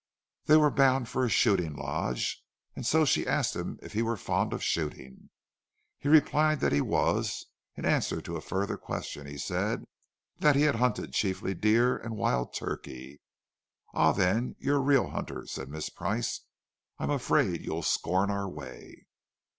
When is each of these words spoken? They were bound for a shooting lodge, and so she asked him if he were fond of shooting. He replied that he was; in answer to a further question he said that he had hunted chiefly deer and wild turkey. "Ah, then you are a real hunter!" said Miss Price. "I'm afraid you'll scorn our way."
They 0.45 0.57
were 0.57 0.71
bound 0.71 1.09
for 1.09 1.23
a 1.25 1.29
shooting 1.29 1.75
lodge, 1.75 2.43
and 2.75 2.87
so 2.87 3.05
she 3.05 3.27
asked 3.27 3.55
him 3.55 3.77
if 3.83 3.93
he 3.93 4.01
were 4.01 4.17
fond 4.17 4.51
of 4.51 4.63
shooting. 4.63 5.29
He 5.99 6.09
replied 6.09 6.59
that 6.61 6.71
he 6.71 6.81
was; 6.81 7.45
in 7.75 7.85
answer 7.85 8.19
to 8.19 8.35
a 8.35 8.41
further 8.41 8.77
question 8.77 9.27
he 9.27 9.37
said 9.37 9.85
that 10.39 10.55
he 10.55 10.63
had 10.63 10.77
hunted 10.77 11.13
chiefly 11.13 11.53
deer 11.53 11.97
and 11.97 12.17
wild 12.17 12.51
turkey. 12.55 13.21
"Ah, 13.93 14.11
then 14.11 14.55
you 14.57 14.73
are 14.73 14.77
a 14.77 14.79
real 14.79 15.11
hunter!" 15.11 15.45
said 15.45 15.69
Miss 15.69 15.89
Price. 15.91 16.47
"I'm 16.97 17.11
afraid 17.11 17.61
you'll 17.61 17.83
scorn 17.83 18.31
our 18.31 18.49
way." 18.49 19.05